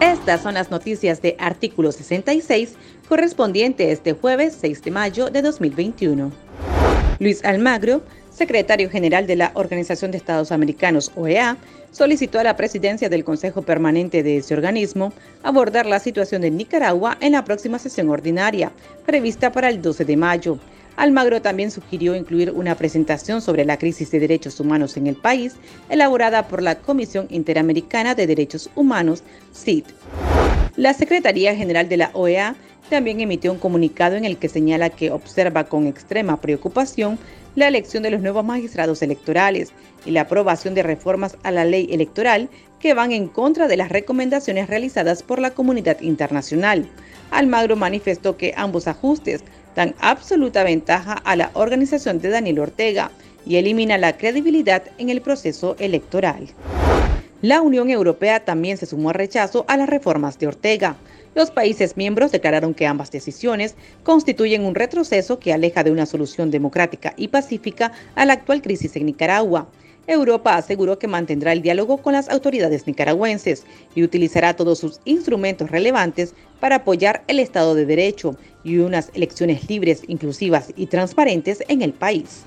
Estas 0.00 0.42
son 0.42 0.54
las 0.54 0.70
noticias 0.70 1.20
de 1.22 1.36
artículo 1.38 1.92
66 1.92 2.74
correspondiente 3.08 3.92
este 3.92 4.12
jueves 4.12 4.56
6 4.60 4.82
de 4.82 4.90
mayo 4.90 5.30
de 5.30 5.42
2021. 5.42 6.30
Luis 7.18 7.44
Almagro, 7.44 8.02
secretario 8.30 8.88
general 8.88 9.26
de 9.26 9.36
la 9.36 9.52
Organización 9.54 10.10
de 10.10 10.16
Estados 10.16 10.52
Americanos, 10.52 11.12
OEA, 11.16 11.58
solicitó 11.90 12.38
a 12.38 12.44
la 12.44 12.56
presidencia 12.56 13.08
del 13.08 13.24
Consejo 13.24 13.62
Permanente 13.62 14.22
de 14.22 14.38
ese 14.38 14.54
organismo 14.54 15.12
abordar 15.42 15.84
la 15.84 15.98
situación 15.98 16.42
de 16.42 16.50
Nicaragua 16.50 17.18
en 17.20 17.32
la 17.32 17.44
próxima 17.44 17.78
sesión 17.78 18.08
ordinaria, 18.08 18.72
prevista 19.04 19.52
para 19.52 19.68
el 19.68 19.82
12 19.82 20.04
de 20.04 20.16
mayo. 20.16 20.58
Almagro 21.00 21.40
también 21.40 21.70
sugirió 21.70 22.14
incluir 22.14 22.50
una 22.50 22.74
presentación 22.74 23.40
sobre 23.40 23.64
la 23.64 23.78
crisis 23.78 24.10
de 24.10 24.20
derechos 24.20 24.60
humanos 24.60 24.98
en 24.98 25.06
el 25.06 25.16
país, 25.16 25.54
elaborada 25.88 26.46
por 26.46 26.62
la 26.62 26.74
Comisión 26.74 27.26
Interamericana 27.30 28.14
de 28.14 28.26
Derechos 28.26 28.68
Humanos, 28.74 29.22
CID. 29.54 29.84
La 30.76 30.92
Secretaría 30.92 31.56
General 31.56 31.88
de 31.88 31.96
la 31.96 32.10
OEA 32.12 32.54
también 32.90 33.20
emitió 33.20 33.50
un 33.50 33.58
comunicado 33.58 34.16
en 34.16 34.26
el 34.26 34.36
que 34.36 34.50
señala 34.50 34.90
que 34.90 35.10
observa 35.10 35.64
con 35.64 35.86
extrema 35.86 36.38
preocupación 36.38 37.18
la 37.54 37.68
elección 37.68 38.02
de 38.02 38.10
los 38.10 38.20
nuevos 38.20 38.44
magistrados 38.44 39.00
electorales 39.00 39.72
y 40.04 40.10
la 40.10 40.22
aprobación 40.22 40.74
de 40.74 40.82
reformas 40.82 41.38
a 41.44 41.50
la 41.50 41.64
ley 41.64 41.88
electoral 41.90 42.50
que 42.78 42.92
van 42.92 43.12
en 43.12 43.28
contra 43.28 43.68
de 43.68 43.78
las 43.78 43.88
recomendaciones 43.88 44.68
realizadas 44.68 45.22
por 45.22 45.40
la 45.40 45.52
comunidad 45.52 46.02
internacional. 46.02 46.90
Almagro 47.30 47.76
manifestó 47.76 48.36
que 48.36 48.54
ambos 48.56 48.88
ajustes 48.88 49.42
dan 49.76 49.94
absoluta 50.00 50.64
ventaja 50.64 51.14
a 51.14 51.36
la 51.36 51.50
organización 51.54 52.20
de 52.20 52.28
Daniel 52.28 52.58
Ortega 52.58 53.10
y 53.46 53.56
elimina 53.56 53.98
la 53.98 54.16
credibilidad 54.16 54.82
en 54.98 55.08
el 55.10 55.20
proceso 55.20 55.76
electoral. 55.78 56.48
La 57.42 57.62
Unión 57.62 57.88
Europea 57.88 58.44
también 58.44 58.76
se 58.76 58.84
sumó 58.84 59.08
al 59.08 59.14
rechazo 59.14 59.64
a 59.66 59.78
las 59.78 59.88
reformas 59.88 60.38
de 60.38 60.46
Ortega. 60.46 60.96
Los 61.34 61.50
países 61.50 61.96
miembros 61.96 62.32
declararon 62.32 62.74
que 62.74 62.86
ambas 62.86 63.10
decisiones 63.10 63.76
constituyen 64.02 64.64
un 64.64 64.74
retroceso 64.74 65.38
que 65.38 65.52
aleja 65.52 65.82
de 65.82 65.90
una 65.90 66.04
solución 66.04 66.50
democrática 66.50 67.14
y 67.16 67.28
pacífica 67.28 67.92
a 68.14 68.26
la 68.26 68.34
actual 68.34 68.60
crisis 68.60 68.94
en 68.96 69.06
Nicaragua. 69.06 69.68
Europa 70.06 70.56
aseguró 70.56 70.98
que 70.98 71.06
mantendrá 71.06 71.52
el 71.52 71.62
diálogo 71.62 71.98
con 71.98 72.14
las 72.14 72.28
autoridades 72.28 72.86
nicaragüenses 72.86 73.64
y 73.94 74.02
utilizará 74.02 74.54
todos 74.54 74.78
sus 74.78 75.00
instrumentos 75.04 75.70
relevantes 75.70 76.34
para 76.58 76.76
apoyar 76.76 77.22
el 77.26 77.38
Estado 77.38 77.74
de 77.74 77.86
Derecho 77.86 78.36
y 78.64 78.78
unas 78.78 79.10
elecciones 79.14 79.68
libres, 79.68 80.02
inclusivas 80.08 80.72
y 80.76 80.86
transparentes 80.86 81.62
en 81.68 81.82
el 81.82 81.92
país. 81.92 82.42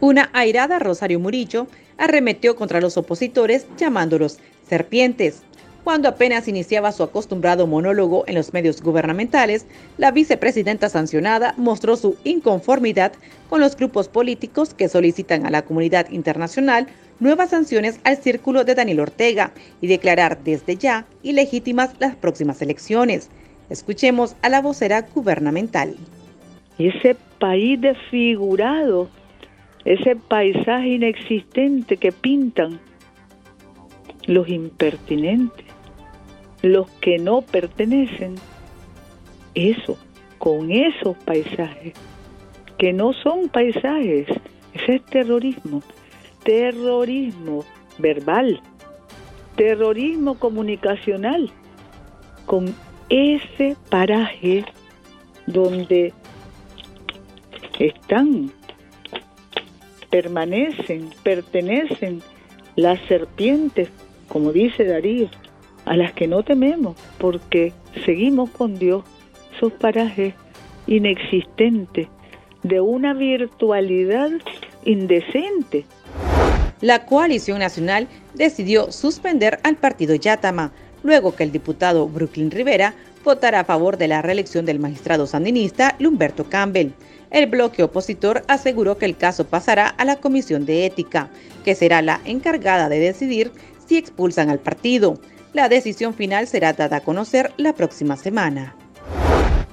Una 0.00 0.30
airada 0.32 0.78
Rosario 0.78 1.18
Murillo 1.18 1.66
arremetió 1.98 2.56
contra 2.56 2.80
los 2.80 2.96
opositores 2.96 3.66
llamándolos 3.78 4.38
serpientes. 4.68 5.42
Cuando 5.86 6.08
apenas 6.08 6.48
iniciaba 6.48 6.90
su 6.90 7.04
acostumbrado 7.04 7.68
monólogo 7.68 8.24
en 8.26 8.34
los 8.34 8.52
medios 8.52 8.82
gubernamentales, 8.82 9.68
la 9.98 10.10
vicepresidenta 10.10 10.88
sancionada 10.88 11.54
mostró 11.56 11.94
su 11.94 12.16
inconformidad 12.24 13.12
con 13.48 13.60
los 13.60 13.76
grupos 13.76 14.08
políticos 14.08 14.74
que 14.74 14.88
solicitan 14.88 15.46
a 15.46 15.50
la 15.50 15.62
comunidad 15.62 16.10
internacional 16.10 16.88
nuevas 17.20 17.50
sanciones 17.50 18.00
al 18.02 18.16
círculo 18.16 18.64
de 18.64 18.74
Daniel 18.74 18.98
Ortega 18.98 19.52
y 19.80 19.86
declarar 19.86 20.42
desde 20.42 20.74
ya 20.74 21.06
ilegítimas 21.22 21.94
las 22.00 22.16
próximas 22.16 22.60
elecciones. 22.60 23.30
Escuchemos 23.70 24.34
a 24.42 24.48
la 24.48 24.62
vocera 24.62 25.02
gubernamental. 25.14 25.94
Ese 26.80 27.14
país 27.38 27.80
desfigurado, 27.80 29.08
ese 29.84 30.16
paisaje 30.16 30.88
inexistente 30.88 31.96
que 31.96 32.10
pintan 32.10 32.80
los 34.26 34.48
impertinentes, 34.48 35.65
los 36.72 36.88
que 37.00 37.18
no 37.18 37.42
pertenecen, 37.42 38.36
eso, 39.54 39.96
con 40.38 40.70
esos 40.70 41.16
paisajes, 41.18 41.94
que 42.78 42.92
no 42.92 43.12
son 43.12 43.48
paisajes, 43.48 44.26
ese 44.74 44.96
es 44.96 45.04
terrorismo, 45.06 45.82
terrorismo 46.42 47.64
verbal, 47.98 48.60
terrorismo 49.56 50.38
comunicacional, 50.38 51.50
con 52.44 52.74
ese 53.08 53.76
paraje 53.88 54.64
donde 55.46 56.12
están, 57.78 58.50
permanecen, 60.10 61.10
pertenecen 61.22 62.22
las 62.74 63.00
serpientes, 63.08 63.88
como 64.28 64.52
dice 64.52 64.84
Darío, 64.84 65.28
a 65.86 65.96
las 65.96 66.12
que 66.12 66.26
no 66.26 66.42
tememos, 66.42 66.96
porque 67.18 67.72
seguimos 68.04 68.50
con 68.50 68.78
Dios, 68.78 69.04
esos 69.56 69.72
parajes 69.72 70.34
inexistentes 70.86 72.08
de 72.62 72.80
una 72.80 73.14
virtualidad 73.14 74.30
indecente. 74.84 75.86
La 76.80 77.06
coalición 77.06 77.60
nacional 77.60 78.06
decidió 78.34 78.92
suspender 78.92 79.58
al 79.62 79.76
partido 79.76 80.14
Yatama, 80.14 80.72
luego 81.02 81.34
que 81.34 81.44
el 81.44 81.52
diputado 81.52 82.06
Brooklyn 82.06 82.50
Rivera 82.50 82.94
votara 83.24 83.60
a 83.60 83.64
favor 83.64 83.96
de 83.96 84.08
la 84.08 84.22
reelección 84.22 84.66
del 84.66 84.78
magistrado 84.78 85.26
sandinista 85.26 85.96
Lumberto 85.98 86.44
Campbell. 86.44 86.92
El 87.30 87.46
bloque 87.46 87.82
opositor 87.82 88.44
aseguró 88.46 88.98
que 88.98 89.06
el 89.06 89.16
caso 89.16 89.46
pasará 89.46 89.88
a 89.88 90.04
la 90.04 90.16
Comisión 90.16 90.64
de 90.64 90.86
Ética, 90.86 91.30
que 91.64 91.74
será 91.74 92.02
la 92.02 92.20
encargada 92.24 92.88
de 92.88 93.00
decidir 93.00 93.50
si 93.86 93.96
expulsan 93.96 94.50
al 94.50 94.60
partido. 94.60 95.18
La 95.56 95.68
decisión 95.70 96.12
final 96.12 96.46
será 96.46 96.74
dada 96.74 96.98
a 96.98 97.00
conocer 97.00 97.50
la 97.56 97.72
próxima 97.72 98.18
semana. 98.18 98.76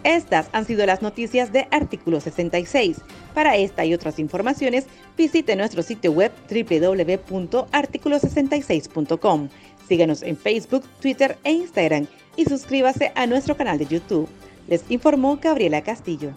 Estas 0.05 0.47
han 0.53 0.63
sido 0.63 0.85
las 0.85 1.01
noticias 1.01 1.51
de 1.51 1.67
Artículo 1.71 2.21
66. 2.21 3.01
Para 3.33 3.57
esta 3.57 3.83
y 3.83 3.94
otras 3.94 4.17
informaciones, 4.17 4.85
visite 5.17 5.57
nuestro 5.57 5.83
sitio 5.83 6.13
web 6.13 6.31
www.articulo66.com. 6.49 9.49
Síganos 9.85 10.23
en 10.23 10.38
Facebook, 10.38 10.85
Twitter 11.01 11.38
e 11.44 11.51
Instagram 11.51 12.07
y 12.38 12.45
suscríbase 12.45 13.11
a 13.13 13.27
nuestro 13.27 13.57
canal 13.57 13.77
de 13.77 13.88
YouTube. 13.88 14.29
Les 14.69 14.89
informó 14.89 15.35
Gabriela 15.35 15.81
Castillo. 15.81 16.33